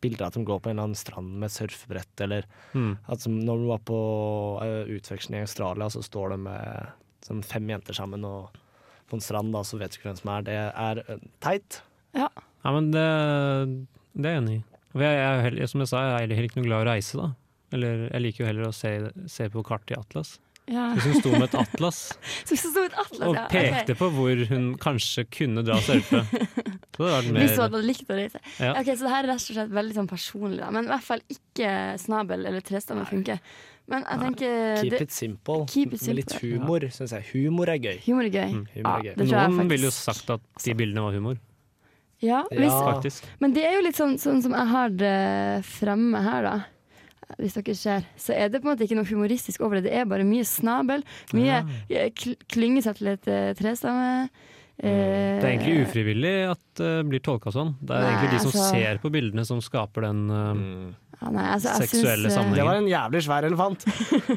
[0.01, 2.97] bilder at de går på en eller annen strand med et surfebrett, eller Mm.
[3.08, 3.99] at som når de var på
[4.63, 6.88] eh, utveksling i Australia, så står de med
[7.21, 8.49] som fem jenter sammen og
[9.10, 10.41] på en strand, da, så vet du ikke hvem som er.
[10.47, 11.82] Det er eh, teit.
[12.17, 12.27] Ja,
[12.71, 13.06] men det,
[14.15, 14.63] det er jeg enig i.
[14.93, 17.17] Og Jeg, jeg, som jeg sa, jeg er heller ikke noe glad i å reise,
[17.21, 17.29] da.
[17.73, 18.91] Eller jeg liker jo heller å se,
[19.27, 20.36] se på kartet i atlas.
[20.71, 20.93] Ja.
[20.95, 21.97] Hvis hun sto med et atlas
[22.47, 23.41] sto et atlas, og ja.
[23.49, 23.67] okay.
[23.73, 26.21] pekte på hvor hun kanskje kunne dra og surfe,
[26.95, 28.39] så det Hvis hun hadde likt å reise.
[28.62, 28.71] Ja.
[28.80, 30.71] Ok, Så det her er rett og slett veldig sånn personlig, da.
[30.71, 33.43] Men i hvert fall ikke snabel eller trestamme funker.
[33.91, 35.63] Men jeg tenker Keep det, it simple.
[35.67, 37.26] keep it Med litt humor, humor, syns jeg.
[37.34, 37.97] Humor er gøy.
[38.06, 38.54] humor er gøy.
[38.54, 38.67] Mm.
[38.78, 39.15] Humor er gøy.
[39.19, 39.73] Noen faktisk...
[39.73, 41.41] Ville jo sagt at de bildene var humor,
[42.23, 43.34] Ja, hvis, Ja.
[43.43, 45.17] Men det er jo litt sånn, sånn som jeg har det
[45.67, 46.56] fremme her, da.
[47.39, 49.89] Hvis dere ser, så er det på en måte ikke noe humoristisk over det.
[49.89, 51.04] Det er bare mye snabel.
[51.34, 52.08] Mye ja.
[52.52, 54.30] klynge seg til et eh, trestamme.
[54.82, 57.76] Eh, Det er egentlig ufrivillig at det blir tolka sånn.
[57.82, 60.96] Det er Nei, egentlig de som altså- ser på bildene som skaper den uh, Mm.
[61.22, 62.58] ja, nei, altså, seksuelle syns, eh, sammenhengen.
[62.58, 63.86] Det var en jævlig svær elefant.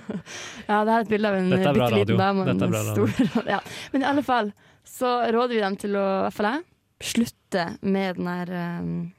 [0.68, 2.82] Ja, det er et bilde av en bitte liten dame og Dette er en bra
[2.82, 3.06] radio.
[3.06, 3.60] stor ja.
[3.92, 4.52] Men i alle fall
[4.86, 6.64] så råder vi dem til å, i hvert fall jeg,
[7.12, 9.12] slutte med den der um,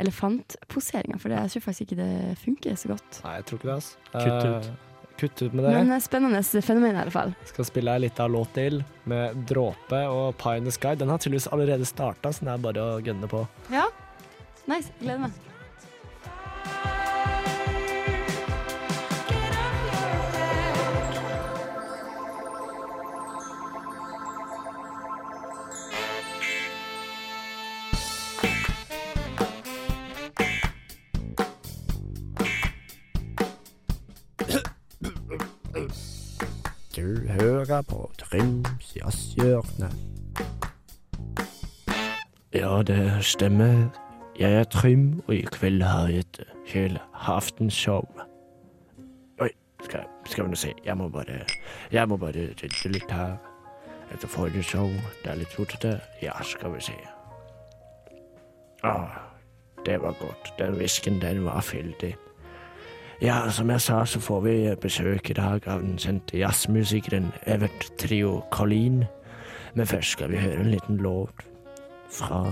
[0.00, 3.20] elefantposeringa, for det, jeg tror faktisk ikke det funker så godt.
[3.24, 3.76] Nei, jeg tror ikke det.
[3.80, 3.98] Altså.
[4.14, 4.70] Kutt ut.
[4.70, 4.88] Uh,
[5.20, 5.74] kutt ut med det.
[5.76, 7.34] Men eh, spennende fenomen i alle fall.
[7.50, 10.96] Skal spille ei lita låt til med Dråpe og Pie in the Sky.
[10.98, 13.44] Den har tydeligvis allerede starta, så det er bare å gønne på.
[13.74, 13.86] Ja,
[14.70, 14.92] nice.
[15.02, 15.49] Gleder meg.
[37.70, 39.90] Hører på Trims jazzhjørne.
[42.54, 43.88] Ja, det stemmer.
[44.38, 48.08] Jeg er Trym, og i kveld har jeg et helaftenshow.
[49.38, 49.48] Oi,
[49.84, 50.72] skal, skal vi nå se.
[50.84, 51.44] Jeg må bare
[51.92, 53.36] Jeg må bare rydde litt her.
[54.14, 54.90] Etter forrige show.
[55.22, 56.00] Det er litt rotete.
[56.22, 56.96] Ja, skal vi se.
[58.82, 59.14] Ah,
[59.86, 60.54] det var godt.
[60.58, 62.16] Den whiskyen, den var fyldig.
[63.22, 67.90] Ja, som jeg sa, så får vi besøk i dag av den kjente jazzmusikeren Evert
[68.00, 69.04] Trio Colleen.
[69.74, 71.44] Men først skal vi høre en liten låt
[72.08, 72.46] fra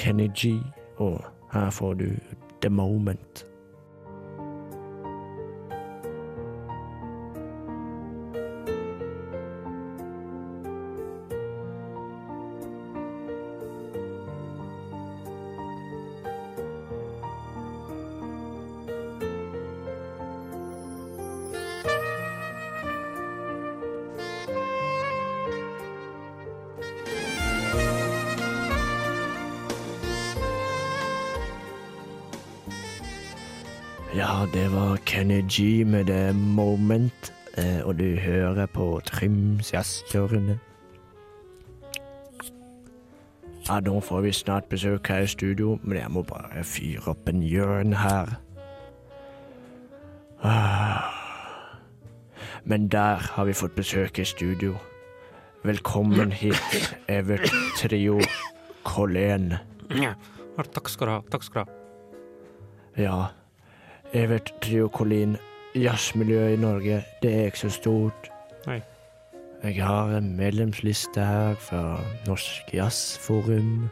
[0.00, 0.56] Kenny G,
[0.96, 1.20] og
[1.52, 2.08] her får du
[2.62, 3.44] The Moment.
[35.18, 40.58] Kenny med The Moment, eh, og du hører på Trims jazzkjørende.
[43.68, 47.28] Ja, nå får vi snart besøk her i studio, men jeg må bare fyre opp
[47.28, 48.30] en hjørne her.
[50.42, 51.10] Ah.
[52.64, 54.76] Men der har vi fått besøk i studio.
[55.64, 58.20] Velkommen hit, Evert Trio
[58.86, 59.56] Collén.
[59.90, 60.14] Ja,
[60.62, 61.20] takk skal du ha.
[61.30, 61.76] Takk skal du ha.
[63.02, 63.18] Ja,
[64.12, 65.36] Evert Triokolin,
[65.76, 68.30] jazzmiljøet i Norge, det er ikke så stort.
[68.66, 68.80] Nei.
[69.62, 73.90] Jeg har en medlemsliste her fra Norsk Jazzforum,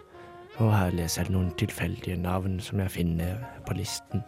[0.56, 4.22] og her leser jeg noen tilfeldige navn som jeg finner på listen.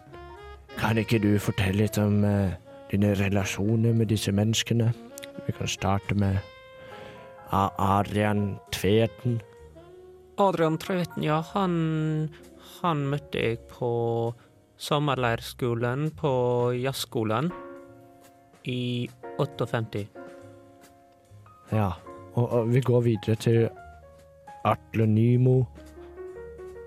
[0.76, 2.52] Kan ikke du fortelle litt om eh,
[2.92, 4.90] dine relasjoner med disse menneskene?
[5.46, 6.36] Vi kan starte med
[7.50, 9.40] Adrian Tveten.
[10.38, 12.28] Adrian Tveten, ja, han,
[12.82, 13.88] han møtte jeg på
[14.78, 16.30] sommerleirskolen på
[16.78, 17.50] jazzskolen
[18.62, 20.06] i 58.
[21.72, 21.92] Ja,
[22.34, 23.68] og, og vi går videre til
[24.66, 25.58] Atle Nymo.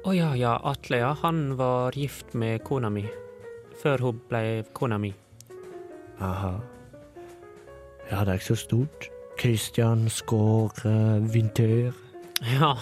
[0.01, 3.05] Å ja, ja, Atle, ja, han var gift med kona mi.
[3.81, 4.43] Før hun ble
[4.77, 5.11] kona mi.
[6.21, 6.55] Aha.
[8.09, 9.09] Ja, det er ikke så stort.
[9.39, 11.91] Christian Skåre Vinter.
[12.41, 12.73] Ja,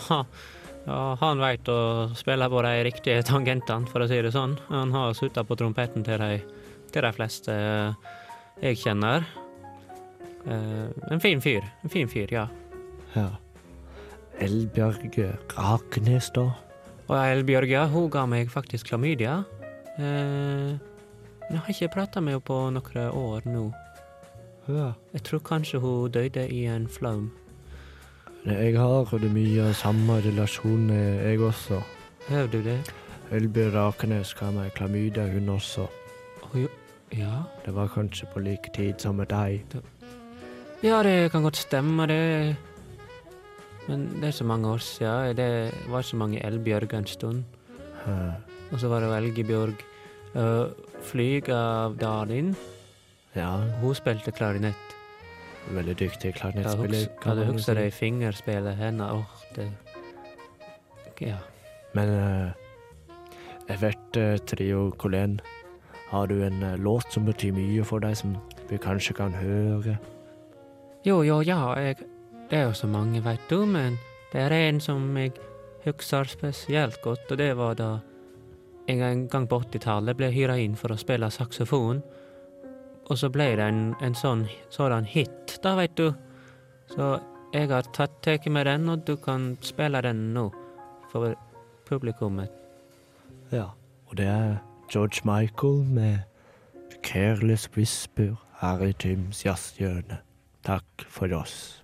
[0.90, 1.82] ja han veit å
[2.18, 4.58] spille på de riktige tangentene, for å si det sånn.
[4.72, 6.40] Han har sutta på trompeten til de,
[6.94, 8.10] til de fleste eh,
[8.64, 9.28] jeg kjenner.
[10.46, 11.66] Eh, en fin fyr.
[11.84, 12.48] En fin fyr, ja.
[13.16, 13.30] Ja.
[14.40, 15.18] Elbjørg
[15.58, 16.48] Raknes, da.
[17.10, 19.42] Og Elbjørg, ja, hun ga meg faktisk klamydia.
[20.00, 20.78] Eh,
[21.50, 23.68] jeg har ikke prata med henne på noen år nå.
[24.70, 24.92] Ja.
[25.16, 27.32] Jeg tror kanskje hun døde i en flaum.
[28.46, 31.82] Jeg har det mye samme relasjon, jeg også.
[32.30, 32.80] Har du det?
[33.32, 35.88] Elbjørg Rakenes ga meg klamydia, hun også.
[36.50, 36.70] Oh.
[37.14, 37.44] Ja.
[37.66, 39.66] Det var kanskje på like tid som med deg.
[40.84, 42.56] ja, det kan godt stemme, det.
[43.88, 45.36] Men det er så mange år siden.
[45.38, 47.44] Det var så mange Elbjørger en stund.
[48.06, 48.32] Hæ.
[48.72, 49.76] Og så var det jo Elgebjørg.
[50.36, 50.70] Uh,
[51.04, 52.56] Flyg av Dalin.
[53.36, 54.99] Ja, Hun spilte klarinett.
[55.68, 57.08] Veldig dyktig klarinettspiller.
[57.22, 57.78] kan du man huske si.
[57.78, 59.12] det fingerspillet hennes?
[59.12, 59.72] Oh, det
[61.22, 61.36] Ja.
[61.94, 62.52] Men uh,
[63.68, 65.40] jeg vet, uh, Trio Colén,
[66.10, 68.38] har du en uh, låt som betyr mye for deg, som
[68.70, 69.98] vi kanskje kan høre?
[71.06, 71.96] Jo, jo, ja, jeg,
[72.50, 73.98] det er jo så mange, veit du, men
[74.34, 75.32] det er en som jeg
[75.86, 78.00] husker spesielt godt, og det var da
[78.88, 82.02] jeg en gang på 80-tallet ble hyra inn for å spille saksofon.
[83.10, 86.12] Og så ble det en, en sånn sådan hit, da, veit du.
[86.94, 87.18] Så
[87.54, 90.50] jeg har tatt tatt med den, og du kan spille den nå
[91.12, 91.34] for
[91.90, 92.54] publikummet.
[93.52, 93.72] Ja.
[94.10, 94.58] Og det er
[94.92, 96.20] George Michael med
[97.04, 100.18] Careless Whisper her i Tyms jazzhjørne.
[100.66, 101.82] Takk for oss.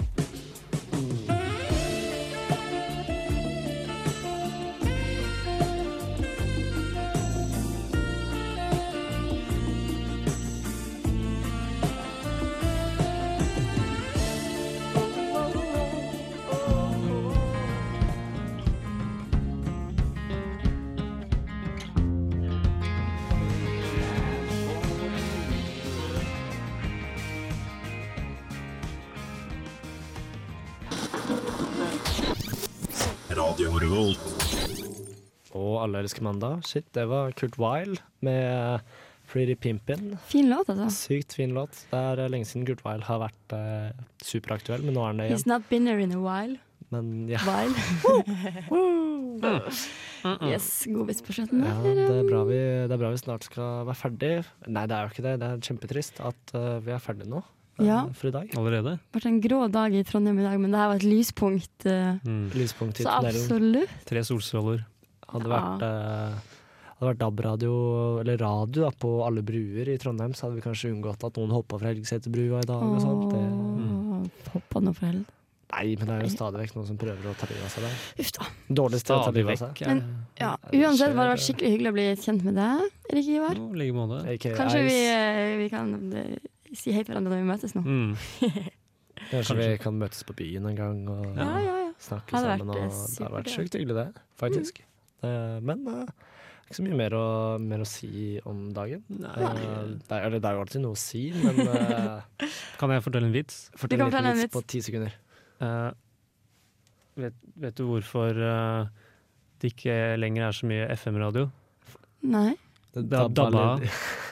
[35.55, 36.65] Og Alle elsker mandag.
[36.67, 38.81] Shit, det var Kurt Weil med
[39.31, 40.17] Pretty Pimpin.
[40.27, 40.89] Fin låt, altså.
[40.91, 41.71] Sykt fin låt.
[41.91, 45.23] Det er eh, lenge siden Kurt Weil har vært eh, superaktuell, men nå er han
[45.23, 45.53] det He's igjen.
[45.53, 46.57] not been there in a while.
[46.91, 47.39] Men ja.
[47.47, 47.73] While.
[50.51, 52.55] yes, god vits på slutten ja det, er bra vi,
[52.87, 54.35] det er bra vi snart skal være ferdig.
[54.67, 55.35] Nei, det er jo ikke det.
[55.41, 57.39] Det er kjempetrist at eh, vi er ferdig nå
[57.83, 58.05] Ja.
[58.13, 58.49] for i dag.
[58.55, 58.99] Allerede?
[59.11, 61.85] Det ble en grå dag i Trondheim i dag, men det her var et lyspunkt.
[61.85, 62.49] eh, Mm.
[62.55, 63.89] Lyspunkt Så absolutt.
[64.05, 64.85] Tre solstråler.
[65.27, 66.33] Hadde vært, eh,
[66.99, 70.91] hadde vært DAB-radio, eller radio da, på alle bruer i Trondheim, så hadde vi kanskje
[70.93, 73.31] unngått at noen hoppa fra Helgeseterbrua i dag og sånt.
[73.31, 74.29] Det, mm.
[74.53, 75.31] Hoppa nå fra helvete.
[75.75, 77.83] nei, men det er jo stadig vekk noen som prøver å ta livet av seg
[77.83, 77.95] der.
[78.23, 78.45] Uff da.
[78.71, 79.87] Dårlig sted å ta livet av seg.
[79.87, 83.55] Men- Ja, uansett var det vært skikkelig hyggelig å bli kjent med deg, Erik Ivar.
[83.55, 84.39] I like måte.
[84.55, 86.39] Kanskje vi, eh, vi kan
[86.75, 87.83] eh, si hei til hverandre når vi møtes nå.
[87.85, 88.15] Mm.
[89.31, 91.91] Kanskje vi kan møtes på byen en gang og Ja, ja, ja.
[92.03, 92.71] snakke Hadde sammen.
[92.75, 94.23] vært, eh, Og, det hadde vært sjukt hyggelig, det.
[94.41, 94.81] Faktisk.
[95.25, 96.09] Eh, men er
[96.65, 97.25] ikke så mye mer å,
[97.61, 99.03] mer å si om dagen.
[99.09, 99.59] Eh,
[100.01, 102.25] det, er, det er jo alltid noe å si, men uh,
[102.81, 103.59] Kan jeg fortelle en vits?
[103.77, 104.43] fortell en liten vits.
[104.47, 105.13] vits på ti sekunder.
[105.61, 105.91] Uh,
[107.21, 108.89] vet, vet du hvorfor uh,
[109.61, 111.47] det ikke lenger er så mye FM-radio?
[112.25, 112.55] Nei.
[112.95, 113.91] Det dabba, dabba.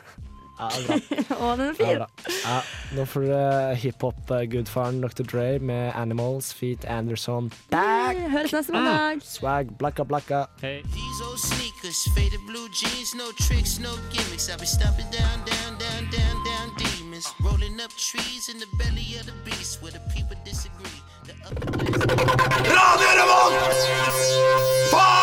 [1.43, 2.03] Å, den er fin.
[2.43, 2.57] Ja,
[2.95, 5.23] nå får du eh, hiphop-gudfaren Dr.
[5.27, 7.51] Dre med 'Animals', Feet Anderson.
[7.71, 7.83] Back!
[7.83, 9.19] Ah, hey, høres neste mandag.
[9.19, 9.25] Mm.
[9.27, 10.45] Swag, blakka, blakka.
[10.61, 10.83] Hey.
[22.73, 23.53] Radio Revolt!
[24.91, 25.22] Faen!